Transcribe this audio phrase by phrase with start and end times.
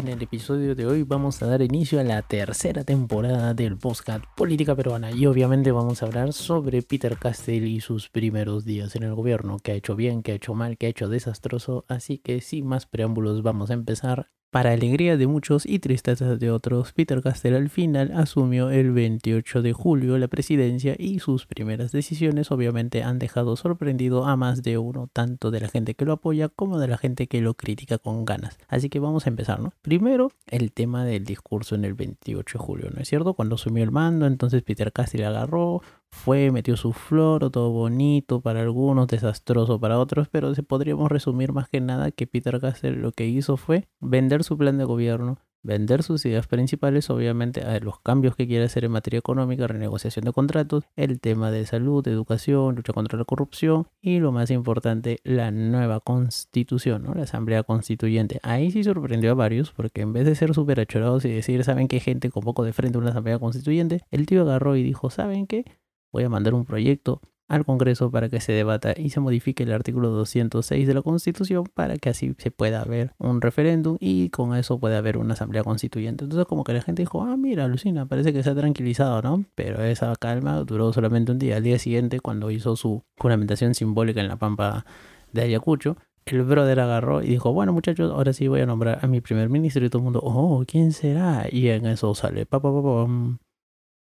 [0.00, 4.24] En el episodio de hoy vamos a dar inicio a la tercera temporada del podcast
[4.34, 9.02] Política Peruana y obviamente vamos a hablar sobre Peter Castell y sus primeros días en
[9.02, 12.16] el gobierno, que ha hecho bien, que ha hecho mal, que ha hecho desastroso, así
[12.16, 16.92] que sin más preámbulos vamos a empezar para alegría de muchos y tristeza de otros,
[16.92, 22.50] Peter Castell al final asumió el 28 de julio la presidencia y sus primeras decisiones
[22.50, 26.48] obviamente han dejado sorprendido a más de uno, tanto de la gente que lo apoya
[26.48, 28.58] como de la gente que lo critica con ganas.
[28.66, 29.72] Así que vamos a empezar, ¿no?
[29.82, 33.34] Primero, el tema del discurso en el 28 de julio, ¿no es cierto?
[33.34, 38.60] Cuando asumió el mando, entonces Peter Castell agarró, fue, metió su flor, todo bonito para
[38.60, 43.12] algunos, desastroso para otros, pero se podríamos resumir más que nada que Peter Castell lo
[43.12, 48.00] que hizo fue vender su plan de gobierno, vender sus ideas principales, obviamente, a los
[48.00, 52.76] cambios que quiere hacer en materia económica, renegociación de contratos, el tema de salud, educación,
[52.76, 57.14] lucha contra la corrupción y lo más importante, la nueva constitución, ¿no?
[57.14, 58.40] la asamblea constituyente.
[58.42, 61.88] Ahí sí sorprendió a varios porque en vez de ser súper achorados y decir, ¿saben
[61.88, 64.02] qué gente con poco de frente a una asamblea constituyente?
[64.10, 65.64] El tío agarró y dijo, ¿saben qué?
[66.12, 69.72] Voy a mandar un proyecto al Congreso para que se debata y se modifique el
[69.72, 74.54] artículo 206 de la Constitución para que así se pueda haber un referéndum y con
[74.54, 76.24] eso pueda haber una asamblea constituyente.
[76.24, 79.44] Entonces como que la gente dijo, ah, mira, Lucina, parece que se ha tranquilizado, ¿no?
[79.56, 81.56] Pero esa calma duró solamente un día.
[81.56, 84.86] Al día siguiente, cuando hizo su juramentación simbólica en la pampa
[85.32, 89.08] de Ayacucho, el brother agarró y dijo, bueno muchachos, ahora sí voy a nombrar a
[89.08, 91.46] mi primer ministro y todo el mundo, oh, ¿quién será?
[91.50, 93.08] Y en eso sale, papá, papá,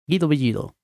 [0.06, 0.74] Guido Bellido.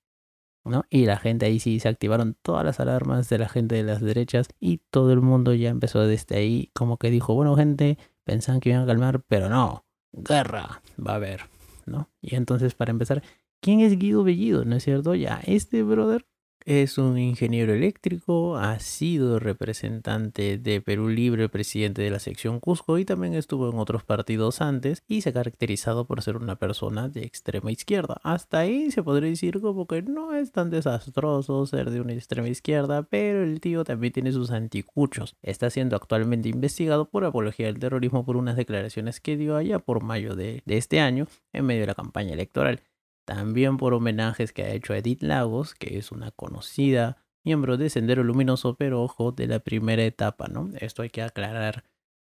[0.89, 4.01] Y la gente ahí sí se activaron todas las alarmas de la gente de las
[4.01, 8.61] derechas y todo el mundo ya empezó desde ahí como que dijo, bueno gente, pensaban
[8.61, 11.41] que iban a calmar, pero no, guerra va a haber,
[11.85, 12.09] ¿no?
[12.21, 13.23] Y entonces para empezar,
[13.59, 14.63] ¿quién es Guido Bellido?
[14.65, 15.15] ¿No es cierto?
[15.15, 16.25] Ya, este brother
[16.65, 22.97] es un ingeniero eléctrico, ha sido representante de Perú Libre, presidente de la sección Cusco
[22.97, 27.09] y también estuvo en otros partidos antes y se ha caracterizado por ser una persona
[27.09, 28.19] de extrema izquierda.
[28.23, 32.49] Hasta ahí se podría decir como que no es tan desastroso ser de una extrema
[32.49, 35.35] izquierda, pero el tío también tiene sus anticuchos.
[35.41, 40.03] Está siendo actualmente investigado por apología del terrorismo por unas declaraciones que dio allá por
[40.03, 42.81] mayo de, de este año en medio de la campaña electoral
[43.25, 48.23] también por homenajes que ha hecho Edith Lagos, que es una conocida miembro de Sendero
[48.23, 50.69] Luminoso, pero ojo, de la primera etapa, ¿no?
[50.79, 51.83] Esto hay que aclarar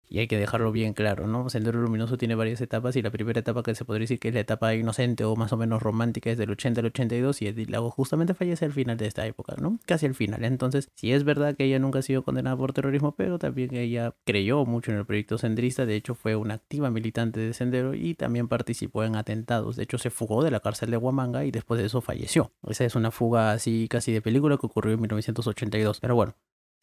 [0.09, 1.49] y hay que dejarlo bien claro, ¿no?
[1.49, 4.33] Sendero Luminoso tiene varias etapas y la primera etapa que se podría decir que es
[4.33, 7.69] la etapa inocente o más o menos romántica es del 80 al 82 y Edith
[7.69, 9.79] Lago justamente fallece al final de esta época, ¿no?
[9.85, 10.43] Casi al final.
[10.43, 14.13] Entonces, sí es verdad que ella nunca ha sido condenada por terrorismo, pero también ella
[14.25, 18.15] creyó mucho en el proyecto sendrista, de hecho fue una activa militante de Sendero y
[18.15, 19.75] también participó en atentados.
[19.75, 22.51] De hecho, se fugó de la cárcel de Huamanga y después de eso falleció.
[22.67, 25.99] Esa es una fuga así casi de película que ocurrió en 1982.
[25.99, 26.35] Pero bueno,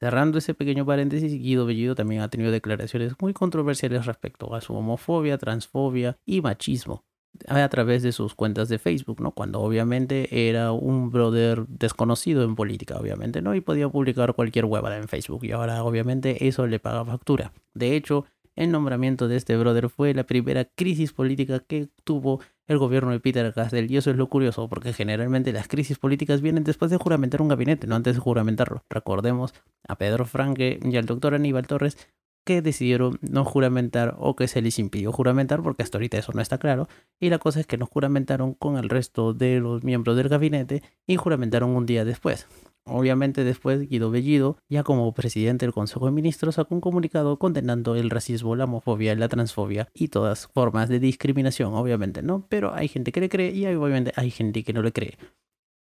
[0.05, 4.75] Cerrando ese pequeño paréntesis, Guido Bellido también ha tenido declaraciones muy controversiales respecto a su
[4.75, 7.07] homofobia, transfobia y machismo
[7.49, 9.31] a través de sus cuentas de Facebook, ¿no?
[9.31, 13.55] Cuando obviamente era un brother desconocido en política, obviamente, ¿no?
[13.55, 17.55] Y podía publicar cualquier huevada en Facebook y ahora obviamente eso le paga factura.
[17.73, 18.27] De hecho,
[18.57, 23.21] el nombramiento de este brother fue la primera crisis política que tuvo el gobierno de
[23.21, 23.91] Peter Castell.
[23.91, 27.49] Y eso es lo curioso, porque generalmente las crisis políticas vienen después de juramentar un
[27.49, 28.85] gabinete, no antes de juramentarlo.
[28.89, 29.55] Recordemos
[29.87, 31.97] a Pedro Franque y al doctor Aníbal Torres
[32.45, 36.43] que decidieron no juramentar o que se les impidió juramentar, porque hasta ahorita eso no
[36.43, 36.89] está claro.
[37.19, 40.83] Y la cosa es que no juramentaron con el resto de los miembros del gabinete
[41.07, 42.47] y juramentaron un día después.
[42.87, 47.97] Obviamente después Guido Bellido, ya como presidente del Consejo de Ministros, sacó un comunicado condenando
[47.97, 52.47] el racismo, la homofobia, la transfobia y todas formas de discriminación, obviamente, ¿no?
[52.51, 55.17] Pero hay gente que le cree y obviamente hay gente que no le cree.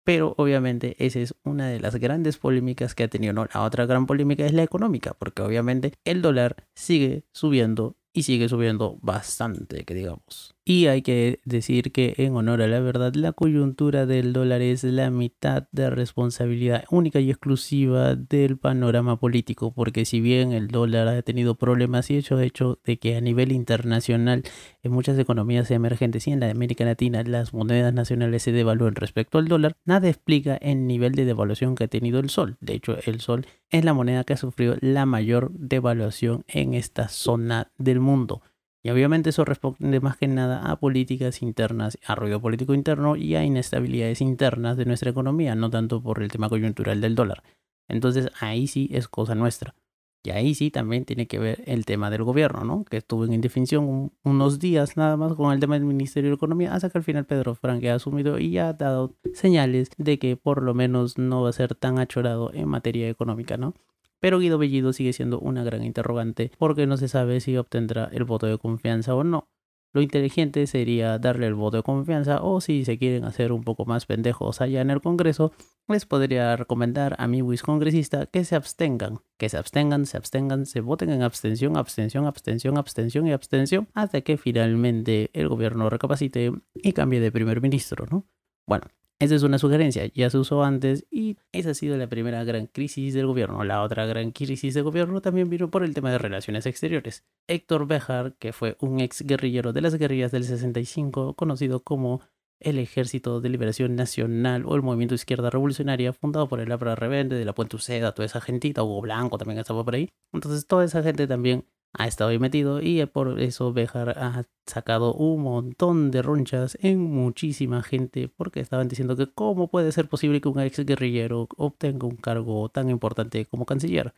[0.04, 3.32] Pero obviamente esa es una de las grandes polémicas que ha tenido.
[3.32, 3.46] ¿no?
[3.52, 8.48] La otra gran polémica es la económica, porque obviamente el dólar sigue subiendo y sigue
[8.48, 10.54] subiendo bastante, que digamos.
[10.66, 14.82] Y hay que decir que en honor a la verdad, la coyuntura del dólar es
[14.82, 21.08] la mitad de responsabilidad única y exclusiva del panorama político, porque si bien el dólar
[21.08, 24.42] ha tenido problemas y hecho hecho de que a nivel internacional
[24.82, 29.36] en muchas economías emergentes y en la América Latina las monedas nacionales se devalúan respecto
[29.36, 32.56] al dólar, nada explica el nivel de devaluación que ha tenido el sol.
[32.62, 37.08] De hecho, el sol es la moneda que ha sufrido la mayor devaluación en esta
[37.08, 38.40] zona del mundo.
[38.84, 43.34] Y obviamente eso responde más que nada a políticas internas, a ruido político interno y
[43.34, 47.42] a inestabilidades internas de nuestra economía, no tanto por el tema coyuntural del dólar.
[47.88, 49.74] Entonces ahí sí es cosa nuestra.
[50.22, 52.84] Y ahí sí también tiene que ver el tema del gobierno, ¿no?
[52.84, 56.74] Que estuvo en indefinición unos días nada más con el tema del Ministerio de Economía,
[56.74, 60.62] hasta que al final Pedro Franque ha asumido y ha dado señales de que por
[60.62, 63.74] lo menos no va a ser tan achorado en materia económica, ¿no?
[64.24, 68.24] Pero Guido Bellido sigue siendo una gran interrogante porque no se sabe si obtendrá el
[68.24, 69.50] voto de confianza o no.
[69.92, 73.84] Lo inteligente sería darle el voto de confianza o si se quieren hacer un poco
[73.84, 75.52] más pendejos allá en el Congreso,
[75.88, 80.64] les podría recomendar a mi Wis congresista que se abstengan, que se abstengan, se abstengan,
[80.64, 86.50] se voten en abstención, abstención, abstención, abstención y abstención hasta que finalmente el gobierno recapacite
[86.72, 88.24] y cambie de primer ministro, ¿no?
[88.66, 88.86] Bueno,
[89.20, 92.66] esa es una sugerencia, ya se usó antes y esa ha sido la primera gran
[92.66, 93.62] crisis del gobierno.
[93.64, 97.24] La otra gran crisis del gobierno también vino por el tema de relaciones exteriores.
[97.46, 102.22] Héctor Bejar, que fue un ex guerrillero de las guerrillas del 65, conocido como
[102.60, 107.36] el Ejército de Liberación Nacional o el Movimiento Izquierda Revolucionaria, fundado por el Abra Rebelde,
[107.36, 110.10] de la Puente Uceda, toda esa gentita, Hugo Blanco también estaba por ahí.
[110.32, 115.14] Entonces toda esa gente también ha estado ahí metido y por eso Bejar ha sacado
[115.14, 120.40] un montón de ronchas en muchísima gente porque estaban diciendo que cómo puede ser posible
[120.40, 124.12] que un ex guerrillero obtenga un cargo tan importante como canciller.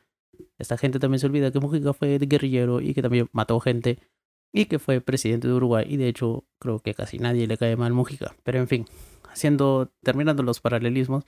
[0.58, 3.98] Esta gente también se olvida que Mujica fue guerrillero y que también mató gente
[4.52, 7.76] y que fue presidente de Uruguay y de hecho creo que casi nadie le cae
[7.76, 8.34] mal Mujica.
[8.42, 8.86] Pero en fin,
[9.28, 11.24] haciendo, terminando los paralelismos,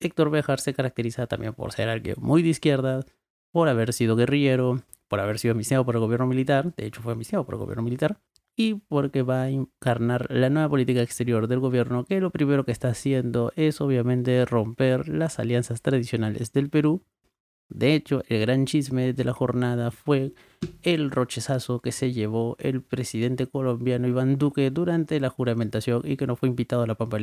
[0.00, 3.04] Héctor Bejar se caracteriza también por ser alguien muy de izquierda,
[3.52, 7.12] por haber sido guerrillero, por haber sido amnistiado por el gobierno militar, de hecho fue
[7.12, 8.20] amnistiado por el gobierno militar,
[8.56, 12.72] y porque va a encarnar la nueva política exterior del gobierno, que lo primero que
[12.72, 17.04] está haciendo es obviamente romper las alianzas tradicionales del Perú.
[17.68, 20.32] De hecho, el gran chisme de la jornada fue
[20.82, 26.26] el rochezazo que se llevó el presidente colombiano Iván Duque durante la juramentación y que
[26.26, 27.18] no fue invitado a la Pampa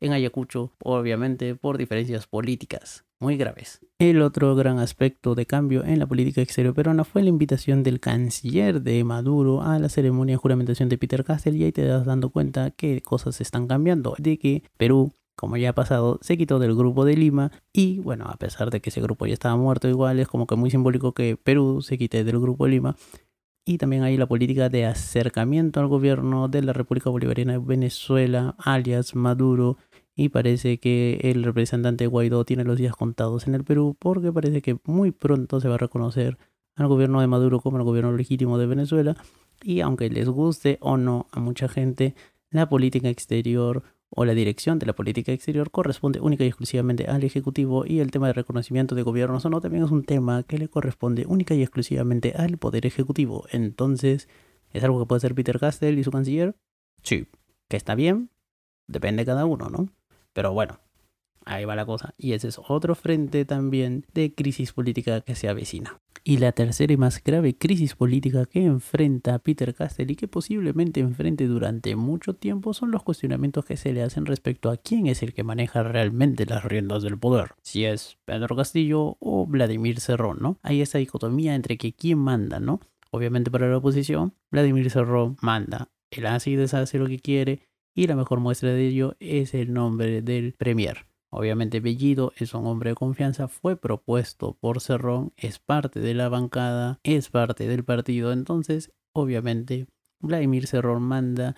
[0.00, 3.80] en Ayacucho, obviamente por diferencias políticas muy graves.
[3.98, 8.00] El otro gran aspecto de cambio en la política exterior peruana fue la invitación del
[8.00, 12.06] canciller de Maduro a la ceremonia de juramentación de Peter Castell y ahí te das
[12.06, 16.58] dando cuenta que cosas están cambiando, de que Perú como ya ha pasado, se quitó
[16.58, 19.88] del grupo de Lima y bueno, a pesar de que ese grupo ya estaba muerto
[19.88, 22.96] igual, es como que muy simbólico que Perú se quite del grupo de Lima.
[23.64, 28.54] Y también hay la política de acercamiento al gobierno de la República Bolivariana de Venezuela,
[28.58, 29.78] alias Maduro,
[30.14, 34.60] y parece que el representante Guaidó tiene los días contados en el Perú porque parece
[34.60, 36.36] que muy pronto se va a reconocer
[36.76, 39.16] al gobierno de Maduro como el gobierno legítimo de Venezuela
[39.62, 42.14] y aunque les guste o no a mucha gente,
[42.50, 47.22] la política exterior o la dirección de la política exterior corresponde única y exclusivamente al
[47.22, 50.58] Ejecutivo y el tema de reconocimiento de gobiernos o no también es un tema que
[50.58, 53.46] le corresponde única y exclusivamente al Poder Ejecutivo.
[53.50, 54.28] Entonces,
[54.72, 56.56] ¿es algo que puede hacer Peter Castell y su canciller?
[57.02, 57.26] Sí.
[57.68, 58.30] ¿Que está bien?
[58.88, 59.88] Depende de cada uno, ¿no?
[60.32, 60.80] Pero bueno,
[61.44, 62.14] ahí va la cosa.
[62.18, 66.00] Y ese es otro frente también de crisis política que se avecina.
[66.22, 71.00] Y la tercera y más grave crisis política que enfrenta Peter Castell y que posiblemente
[71.00, 75.22] enfrente durante mucho tiempo son los cuestionamientos que se le hacen respecto a quién es
[75.22, 77.52] el que maneja realmente las riendas del poder.
[77.62, 80.58] Si es Pedro Castillo o Vladimir Cerrón, ¿no?
[80.62, 82.80] Hay esa dicotomía entre que quién manda, ¿no?
[83.10, 85.88] Obviamente para la oposición, Vladimir Cerrón manda.
[86.10, 87.60] Él hace y deshace lo que quiere
[87.94, 91.09] y la mejor muestra de ello es el nombre del Premier.
[91.32, 96.28] Obviamente Bellido es un hombre de confianza, fue propuesto por Cerrón, es parte de la
[96.28, 99.86] bancada, es parte del partido, entonces obviamente
[100.20, 101.54] Vladimir Cerrón manda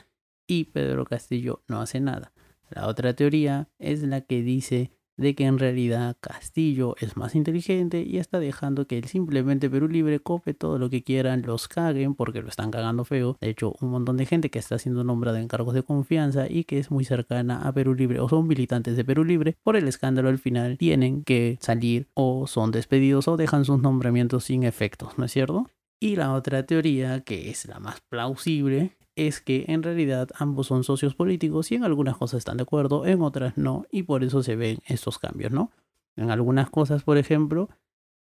[0.46, 2.32] y Pedro Castillo no hace nada.
[2.68, 8.02] La otra teoría es la que dice de que en realidad Castillo es más inteligente
[8.02, 12.14] y está dejando que él simplemente Perú Libre cope todo lo que quieran, los caguen
[12.14, 13.36] porque lo están cagando feo.
[13.40, 16.64] De hecho, un montón de gente que está siendo nombrada en cargos de confianza y
[16.64, 19.88] que es muy cercana a Perú Libre o son militantes de Perú Libre, por el
[19.88, 25.18] escándalo al final tienen que salir o son despedidos o dejan sus nombramientos sin efectos,
[25.18, 25.66] ¿no es cierto?
[26.00, 30.84] Y la otra teoría, que es la más plausible, es que en realidad ambos son
[30.84, 34.42] socios políticos y en algunas cosas están de acuerdo, en otras no, y por eso
[34.42, 35.70] se ven estos cambios, ¿no?
[36.16, 37.68] En algunas cosas, por ejemplo,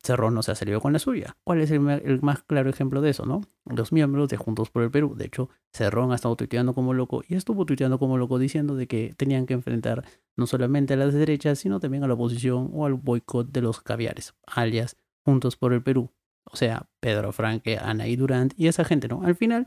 [0.04, 1.36] Cerrón no se ha salido con la suya.
[1.44, 1.82] ¿Cuál es el,
[2.22, 3.42] más claro ejemplo de eso, no?
[3.66, 5.16] Los miembros de Juntos por el Perú.
[5.16, 8.88] De hecho, Cerrón ha estado tuiteando como loco y estuvo tuiteando como loco diciendo de
[8.88, 10.06] que tenían que enfrentar
[10.36, 13.82] no solamente a las derechas, sino también a la oposición o al boicot de los
[13.82, 16.12] caviares, alias Juntos por el Perú.
[16.46, 19.24] O sea, Pedro Franque, Ana y Durant y esa gente, ¿no?
[19.24, 19.66] Al final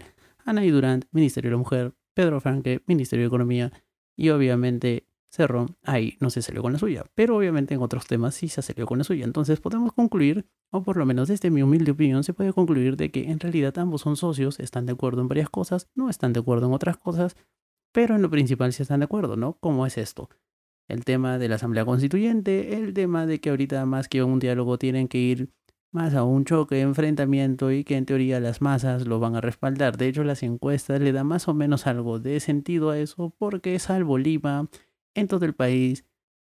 [0.51, 3.73] Ana y Durant, Ministerio de la Mujer, Pedro Franque, Ministerio de Economía
[4.17, 8.35] y obviamente Cerrón, ahí no se salió con la suya, pero obviamente en otros temas
[8.35, 9.25] sí se salió con la suya.
[9.25, 13.13] Entonces podemos concluir, o por lo menos desde mi humilde opinión, se puede concluir de
[13.13, 16.41] que en realidad ambos son socios, están de acuerdo en varias cosas, no están de
[16.41, 17.37] acuerdo en otras cosas,
[17.93, 19.57] pero en lo principal sí están de acuerdo, ¿no?
[19.61, 20.31] ¿Cómo es esto?
[20.89, 24.79] El tema de la Asamblea Constituyente, el tema de que ahorita más que un diálogo
[24.79, 25.51] tienen que ir
[25.93, 29.97] más a un choque, enfrentamiento y que en teoría las masas lo van a respaldar.
[29.97, 33.79] De hecho, las encuestas le dan más o menos algo de sentido a eso porque
[33.79, 34.69] salvo Lima,
[35.15, 36.05] en todo el país,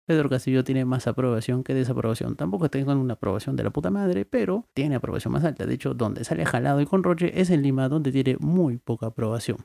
[0.06, 2.34] Pedro Castillo tiene más aprobación que desaprobación.
[2.34, 5.66] Tampoco tengo una aprobación de la puta madre, pero tiene aprobación más alta.
[5.66, 9.06] De hecho, donde sale jalado y con Roche es en Lima, donde tiene muy poca
[9.06, 9.58] aprobación.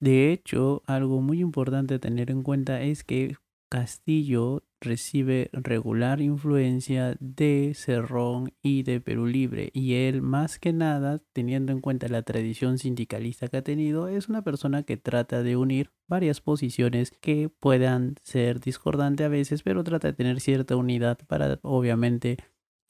[0.00, 3.36] De hecho, algo muy importante a tener en cuenta es que
[3.70, 11.20] Castillo recibe regular influencia de Cerrón y de Perú Libre y él más que nada,
[11.32, 15.56] teniendo en cuenta la tradición sindicalista que ha tenido, es una persona que trata de
[15.56, 21.18] unir varias posiciones que puedan ser discordantes a veces, pero trata de tener cierta unidad
[21.26, 22.38] para obviamente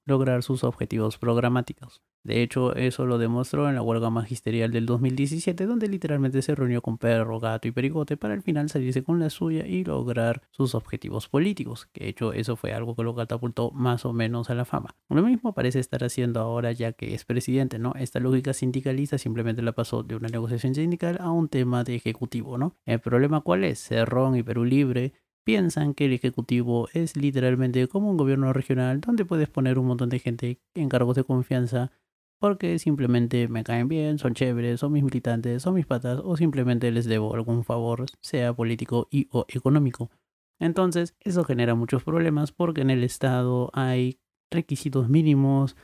[0.06, 2.02] lograr sus objetivos programáticos.
[2.24, 6.80] De hecho, eso lo demostró en la huelga magisterial del 2017, donde literalmente se reunió
[6.80, 10.74] con perro, gato y perigote para al final salirse con la suya y lograr sus
[10.74, 11.86] objetivos políticos.
[11.92, 14.96] Que de hecho, eso fue algo que lo catapultó más o menos a la fama.
[15.10, 17.92] Lo mismo parece estar haciendo ahora ya que es presidente, ¿no?
[17.94, 22.56] Esta lógica sindicalista simplemente la pasó de una negociación sindical a un tema de ejecutivo,
[22.56, 22.74] ¿no?
[22.86, 23.80] El problema cuál es?
[23.80, 25.12] Cerrón y Perú Libre
[25.44, 30.08] piensan que el Ejecutivo es literalmente como un gobierno regional donde puedes poner un montón
[30.08, 31.92] de gente en cargos de confianza
[32.40, 36.90] porque simplemente me caen bien, son chéveres, son mis militantes, son mis patas o simplemente
[36.90, 40.10] les debo algún favor, sea político y o económico.
[40.60, 44.18] Entonces, eso genera muchos problemas porque en el Estado hay
[44.50, 45.76] requisitos mínimos,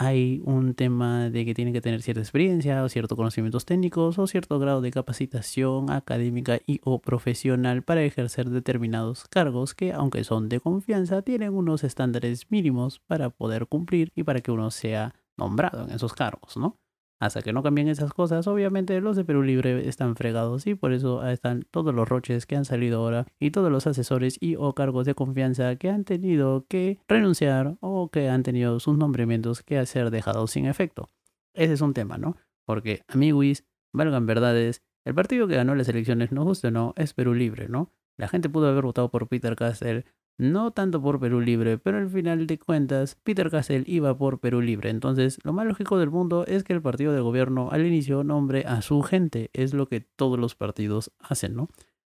[0.00, 4.28] hay un tema de que tienen que tener cierta experiencia o ciertos conocimientos técnicos o
[4.28, 10.48] cierto grado de capacitación académica y o profesional para ejercer determinados cargos que aunque son
[10.48, 15.84] de confianza tienen unos estándares mínimos para poder cumplir y para que uno sea nombrado
[15.88, 16.78] en esos cargos, ¿no?
[17.20, 20.92] Hasta que no cambien esas cosas, obviamente los de Perú Libre están fregados y por
[20.92, 24.74] eso están todos los roches que han salido ahora y todos los asesores y o
[24.74, 29.84] cargos de confianza que han tenido que renunciar o que han tenido sus nombramientos que
[29.86, 31.08] ser dejados sin efecto.
[31.54, 32.36] Ese es un tema, ¿no?
[32.64, 37.14] Porque, amiguis, valgan verdades, el partido que ganó las elecciones, no guste o no, es
[37.14, 37.90] Perú Libre, ¿no?
[38.16, 40.04] La gente pudo haber votado por Peter Castell,
[40.38, 44.60] no tanto por Perú Libre, pero al final de cuentas Peter Castell iba por Perú
[44.60, 44.90] Libre.
[44.90, 48.64] Entonces, lo más lógico del mundo es que el partido de gobierno al inicio nombre
[48.66, 49.50] a su gente.
[49.52, 51.68] Es lo que todos los partidos hacen, ¿no?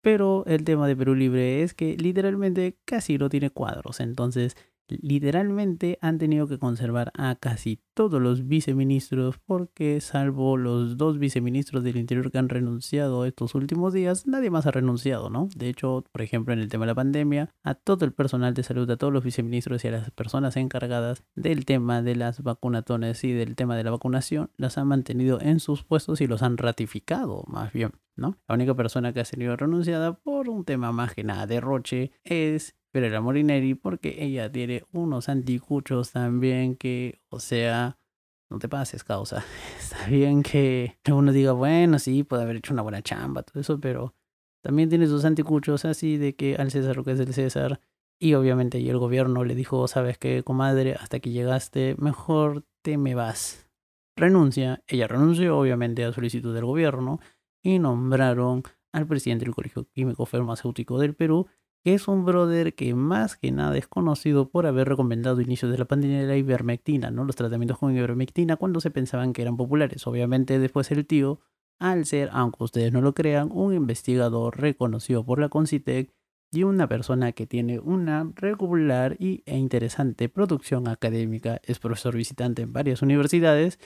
[0.02, 4.00] Pero el tema de Perú Libre es que literalmente casi no tiene cuadros.
[4.00, 4.56] Entonces,
[4.88, 11.82] literalmente han tenido que conservar a casi todos los viceministros porque salvo los dos viceministros
[11.84, 15.48] del interior que han renunciado estos últimos días, nadie más ha renunciado, ¿no?
[15.56, 18.62] De hecho, por ejemplo, en el tema de la pandemia, a todo el personal de
[18.62, 23.24] salud, a todos los viceministros y a las personas encargadas del tema de las vacunatones
[23.24, 26.56] y del tema de la vacunación, las han mantenido en sus puestos y los han
[26.56, 28.38] ratificado, más bien, ¿no?
[28.48, 32.12] La única persona que ha sido renunciada por un tema más que nada de roche
[32.24, 37.98] es pero la Morineri porque ella tiene unos anticuchos también que, o sea,
[38.50, 39.44] no te pases, causa.
[39.78, 43.80] Está bien que uno diga, bueno, sí, puede haber hecho una buena chamba, todo eso,
[43.80, 44.14] pero
[44.62, 47.80] también tiene sus anticuchos así de que al César lo que es el César.
[48.20, 52.98] Y obviamente y el gobierno le dijo, sabes qué, comadre, hasta que llegaste, mejor te
[52.98, 53.68] me vas.
[54.16, 54.82] Renuncia.
[54.88, 57.20] Ella renunció obviamente a solicitud del gobierno
[57.62, 61.46] y nombraron al presidente del Colegio Químico Farmacéutico del Perú
[61.84, 65.78] que es un brother que más que nada es conocido por haber recomendado inicios de
[65.78, 67.24] la pandemia de la ivermectina, ¿no?
[67.24, 70.06] Los tratamientos con ivermectina cuando se pensaban que eran populares.
[70.06, 71.40] Obviamente después el tío,
[71.78, 76.12] al ser, aunque ustedes no lo crean, un investigador reconocido por la Concitec
[76.50, 82.62] y una persona que tiene una regular y, e interesante producción académica, es profesor visitante
[82.62, 83.78] en varias universidades,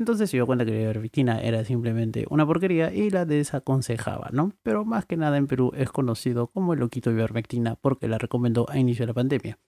[0.00, 4.52] entonces se dio cuenta que la ivermectina era simplemente una porquería y la desaconsejaba, ¿no?
[4.62, 8.68] Pero más que nada en Perú es conocido como el loquito ivermectina porque la recomendó
[8.70, 9.58] a inicio de la pandemia.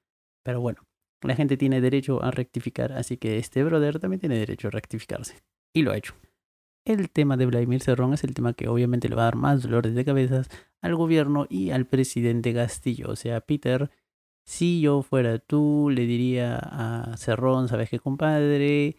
[0.42, 0.86] Pero bueno,
[1.20, 5.36] la gente tiene derecho a rectificar, así que este brother también tiene derecho a rectificarse.
[5.74, 6.14] Y lo ha hecho.
[6.84, 9.62] El tema de Vladimir Cerrón es el tema que obviamente le va a dar más
[9.62, 10.48] dolores de cabezas
[10.80, 13.10] al gobierno y al presidente Castillo.
[13.10, 13.90] O sea, Peter,
[14.44, 18.96] si yo fuera tú, le diría a Cerrón, ¿sabes qué, compadre?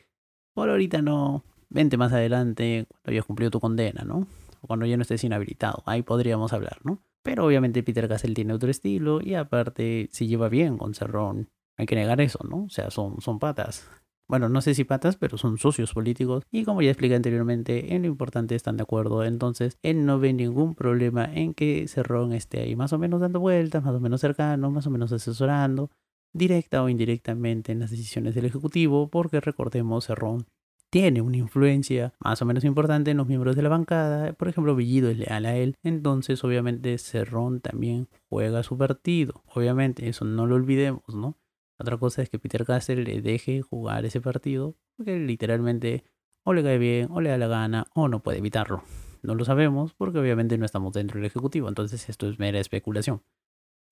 [0.53, 1.43] Por ahorita no.
[1.69, 4.27] Vente más adelante cuando hayas cumplido tu condena, ¿no?
[4.61, 5.81] O cuando ya no estés inhabilitado.
[5.85, 6.99] Ahí podríamos hablar, ¿no?
[7.23, 11.49] Pero obviamente Peter Cassell tiene otro estilo y aparte se lleva bien con Cerrón.
[11.77, 12.65] Hay que negar eso, ¿no?
[12.65, 13.89] O sea, son, son patas.
[14.27, 16.43] Bueno, no sé si patas, pero son socios políticos.
[16.51, 19.23] Y como ya expliqué anteriormente, en lo importante están de acuerdo.
[19.23, 23.39] Entonces, él no ve ningún problema en que Cerrón esté ahí más o menos dando
[23.39, 25.89] vueltas, más o menos cercano, más o menos asesorando
[26.33, 30.45] directa o indirectamente en las decisiones del Ejecutivo, porque recordemos, Cerrón
[30.89, 34.75] tiene una influencia más o menos importante en los miembros de la bancada, por ejemplo,
[34.75, 40.45] Villido es leal a él, entonces obviamente Cerrón también juega su partido, obviamente eso no
[40.45, 41.37] lo olvidemos, ¿no?
[41.79, 46.03] Otra cosa es que Peter Castle le deje jugar ese partido, porque literalmente
[46.43, 48.83] o le cae bien, o le da la gana, o no puede evitarlo.
[49.21, 53.21] No lo sabemos porque obviamente no estamos dentro del Ejecutivo, entonces esto es mera especulación.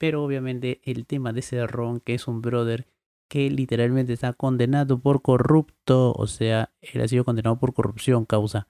[0.01, 2.87] Pero obviamente el tema de ese Ron, que es un brother
[3.29, 8.67] que literalmente está condenado por corrupto, o sea, él ha sido condenado por corrupción causa,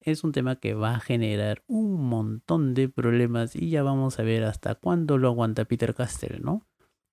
[0.00, 4.24] es un tema que va a generar un montón de problemas y ya vamos a
[4.24, 6.66] ver hasta cuándo lo aguanta Peter Castell, ¿no?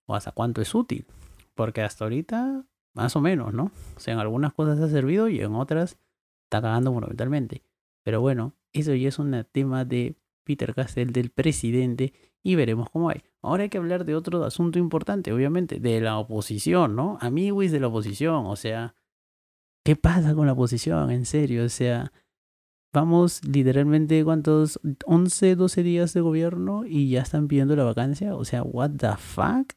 [0.08, 1.06] O hasta cuánto es útil.
[1.54, 2.66] Porque hasta ahorita,
[2.96, 3.72] más o menos, ¿no?
[3.96, 6.00] O sea, en algunas cosas ha servido y en otras
[6.46, 7.62] está cagando monumentalmente.
[8.02, 10.16] Pero bueno, eso ya es un tema de
[10.46, 13.22] Peter Castell, del presidente, y veremos cómo hay.
[13.42, 17.18] Ahora hay que hablar de otro asunto importante, obviamente, de la oposición, ¿no?
[17.22, 18.96] Amigos de la oposición, o sea,
[19.84, 21.12] ¿qué pasa con la oposición?
[21.12, 22.12] En serio, o sea,
[22.94, 24.80] vamos literalmente, ¿cuántos?
[25.06, 29.16] 11, 12 días de gobierno y ya están pidiendo la vacancia, o sea, ¿what the
[29.18, 29.74] fuck?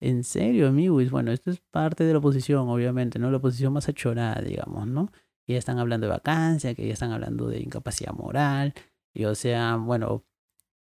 [0.00, 3.30] En serio, amigos, bueno, esto es parte de la oposición, obviamente, ¿no?
[3.30, 5.10] La oposición más achorada, digamos, ¿no?
[5.46, 8.74] ya están hablando de vacancia, que ya están hablando de incapacidad moral,
[9.12, 10.24] y o sea, bueno,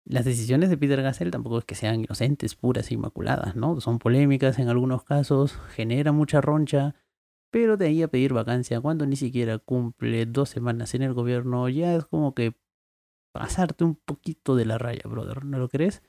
[0.08, 3.80] las decisiones de Peter Gassel tampoco es que sean inocentes, puras e inmaculadas, ¿no?
[3.80, 6.94] Son polémicas en algunos casos, genera mucha roncha,
[7.50, 11.68] pero de ahí a pedir vacancia cuando ni siquiera cumple dos semanas en el gobierno,
[11.68, 12.54] ya es como que
[13.32, 16.02] pasarte un poquito de la raya, brother, ¿no lo crees?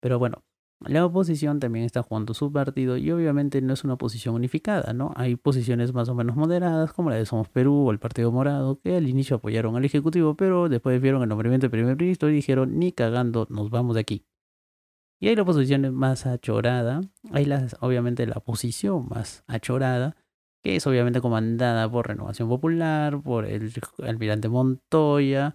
[0.00, 0.44] Pero bueno,
[0.86, 5.12] la oposición también está jugando su partido y obviamente no es una posición unificada, ¿no?
[5.16, 8.80] Hay posiciones más o menos moderadas, como la de Somos Perú o el Partido Morado,
[8.80, 12.34] que al inicio apoyaron al Ejecutivo, pero después vieron el nombramiento del primer ministro y
[12.34, 14.26] dijeron, ni cagando, nos vamos de aquí.
[15.20, 20.16] Y hay la oposición más achorada, hay las, obviamente la posición más achorada,
[20.62, 23.72] que es obviamente comandada por Renovación Popular, por el
[24.02, 25.54] almirante Montoya,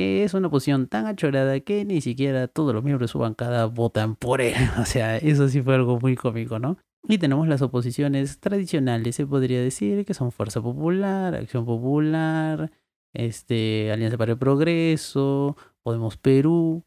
[0.00, 3.66] que es una posición tan achorada que ni siquiera todos los miembros de su bancada
[3.66, 4.54] votan por él.
[4.80, 6.78] O sea, eso sí fue algo muy cómico, ¿no?
[7.06, 12.72] Y tenemos las oposiciones tradicionales, se podría decir, que son Fuerza Popular, Acción Popular,
[13.12, 16.82] este, Alianza para el Progreso, Podemos Perú,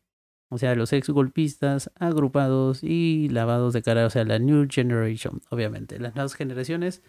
[0.50, 5.42] o sea, los ex golpistas agrupados y lavados de cara, o sea, la New Generation,
[5.52, 6.00] obviamente.
[6.00, 7.04] Las nuevas generaciones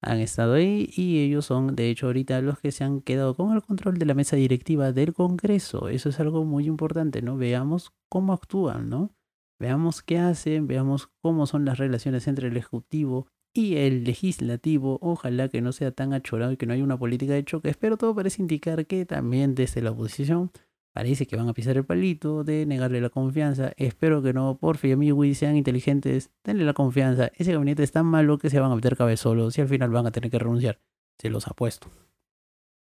[0.00, 3.52] han estado ahí y ellos son de hecho ahorita los que se han quedado con
[3.52, 5.88] el control de la mesa directiva del Congreso.
[5.88, 7.36] Eso es algo muy importante, ¿no?
[7.36, 9.12] Veamos cómo actúan, ¿no?
[9.60, 14.98] Veamos qué hacen, veamos cómo son las relaciones entre el Ejecutivo y el Legislativo.
[15.02, 17.96] Ojalá que no sea tan achorado y que no haya una política de choque, pero
[17.96, 20.52] todo parece indicar que también desde la oposición
[20.98, 23.70] Parece que van a pisar el palito de negarle la confianza.
[23.76, 27.30] Espero que no, porfi, amigos, sean inteligentes, denle la confianza.
[27.36, 30.08] Ese gabinete es tan malo que se van a meter cabezolos y al final van
[30.08, 30.80] a tener que renunciar.
[31.16, 31.86] Se los apuesto.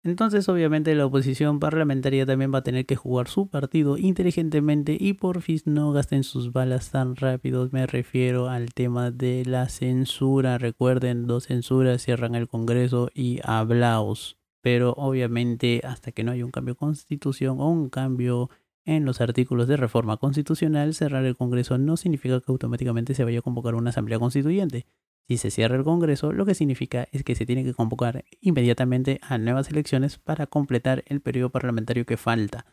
[0.03, 5.13] Entonces, obviamente, la oposición parlamentaria también va a tener que jugar su partido inteligentemente y
[5.13, 7.67] porfis no gasten sus balas tan rápido.
[7.71, 10.59] Me refiero al tema de la censura.
[10.59, 16.49] Recuerden, dos censuras cierran el Congreso y hablaos pero obviamente hasta que no haya un
[16.49, 18.49] cambio de constitución o un cambio
[18.83, 23.37] en los artículos de reforma constitucional, cerrar el Congreso no significa que automáticamente se vaya
[23.37, 24.87] a convocar una asamblea constituyente.
[25.27, 29.19] Si se cierra el Congreso, lo que significa es que se tiene que convocar inmediatamente
[29.21, 32.65] a nuevas elecciones para completar el periodo parlamentario que falta.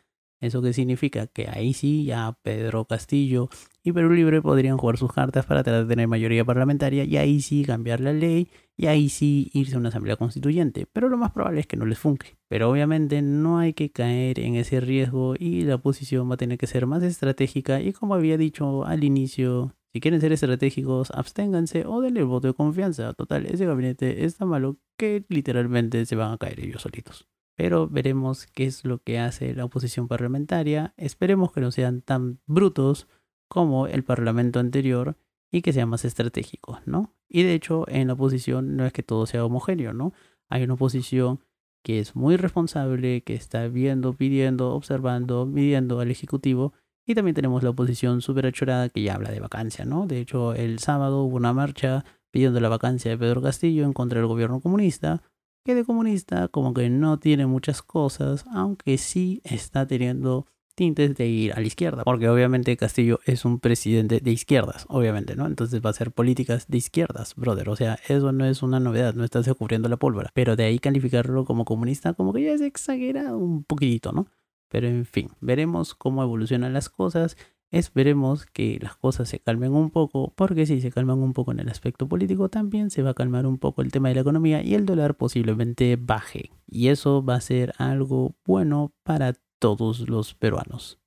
[0.43, 1.27] ¿Eso qué significa?
[1.27, 3.47] Que ahí sí ya Pedro Castillo
[3.81, 7.39] y Perú Libre podrían jugar sus cartas para tratar de tener mayoría parlamentaria y ahí
[7.39, 10.85] sí cambiar la ley y ahí sí irse a una asamblea constituyente.
[10.91, 12.35] Pero lo más probable es que no les funque.
[12.49, 16.57] Pero obviamente no hay que caer en ese riesgo y la oposición va a tener
[16.57, 21.85] que ser más estratégica y como había dicho al inicio, si quieren ser estratégicos, absténganse
[21.85, 23.13] o denle el voto de confianza.
[23.13, 27.87] Total, ese gabinete es tan malo que literalmente se van a caer ellos solitos pero
[27.87, 30.93] veremos qué es lo que hace la oposición parlamentaria.
[30.97, 33.07] Esperemos que no sean tan brutos
[33.47, 35.15] como el parlamento anterior
[35.51, 37.13] y que sean más estratégicos, ¿no?
[37.29, 40.13] Y de hecho, en la oposición no es que todo sea homogéneo, ¿no?
[40.49, 41.41] Hay una oposición
[41.83, 46.73] que es muy responsable, que está viendo, pidiendo, observando, midiendo al Ejecutivo.
[47.05, 50.07] Y también tenemos la oposición súper achorada que ya habla de vacancia, ¿no?
[50.07, 54.19] De hecho, el sábado hubo una marcha pidiendo la vacancia de Pedro Castillo en contra
[54.19, 55.21] del gobierno comunista
[55.63, 60.45] que de comunista como que no tiene muchas cosas, aunque sí está teniendo
[60.75, 65.35] tintes de ir a la izquierda, porque obviamente Castillo es un presidente de izquierdas, obviamente,
[65.35, 65.45] ¿no?
[65.45, 69.13] Entonces va a hacer políticas de izquierdas, brother, o sea, eso no es una novedad,
[69.13, 72.61] no estás descubriendo la pólvora, pero de ahí calificarlo como comunista como que ya es
[72.61, 74.27] exagerado un poquitito, ¿no?
[74.69, 77.37] Pero en fin, veremos cómo evolucionan las cosas
[77.73, 81.59] Esperemos que las cosas se calmen un poco, porque si se calman un poco en
[81.59, 84.61] el aspecto político, también se va a calmar un poco el tema de la economía
[84.61, 86.51] y el dólar posiblemente baje.
[86.67, 91.02] Y eso va a ser algo bueno para todos los peruanos.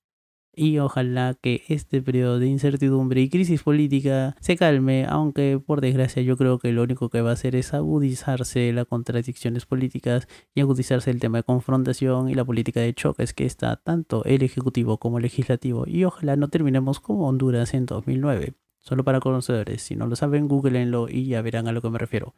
[0.56, 6.22] Y ojalá que este periodo de incertidumbre y crisis política se calme, aunque por desgracia
[6.22, 10.62] yo creo que lo único que va a hacer es agudizarse las contradicciones políticas y
[10.62, 14.96] agudizarse el tema de confrontación y la política de choques que está tanto el Ejecutivo
[14.96, 18.54] como el Legislativo y ojalá no terminemos como Honduras en 2009.
[18.78, 21.98] Solo para conocedores, si no lo saben, googleenlo y ya verán a lo que me
[21.98, 22.34] refiero.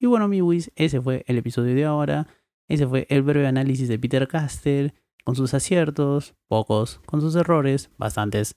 [0.00, 2.26] Y bueno, mi Wiz, ese fue el episodio de ahora.
[2.68, 7.90] Ese fue el breve análisis de Peter Castell con sus aciertos, pocos, con sus errores,
[7.98, 8.56] bastantes.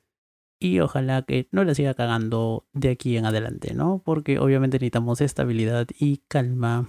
[0.60, 4.02] Y ojalá que no la siga cagando de aquí en adelante, ¿no?
[4.04, 6.88] Porque obviamente necesitamos estabilidad y calma.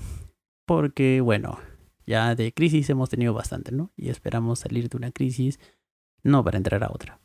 [0.66, 1.58] Porque, bueno,
[2.06, 3.92] ya de crisis hemos tenido bastante, ¿no?
[3.96, 5.58] Y esperamos salir de una crisis,
[6.22, 7.20] no para entrar a otra.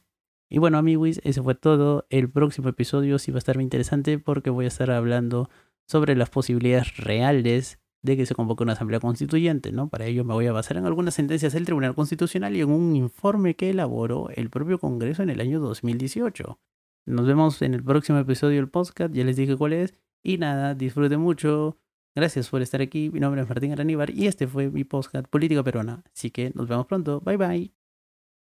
[0.49, 2.07] Y bueno, amigos, ese fue todo.
[2.09, 5.49] El próximo episodio sí va a estar muy interesante porque voy a estar hablando
[5.85, 9.89] sobre las posibilidades reales de que se convoque una asamblea constituyente, ¿no?
[9.89, 12.95] Para ello me voy a basar en algunas sentencias del Tribunal Constitucional y en un
[12.95, 16.59] informe que elaboró el propio Congreso en el año 2018.
[17.05, 20.75] Nos vemos en el próximo episodio del podcast, ya les dije cuál es, y nada,
[20.75, 21.77] disfruten mucho.
[22.15, 25.63] Gracias por estar aquí, mi nombre es Martín Araníbar y este fue mi podcast Política
[25.63, 27.78] Peruana, así que nos vemos pronto, bye bye.